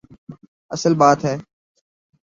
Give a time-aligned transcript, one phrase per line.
[0.71, 1.35] اصل بات ہے۔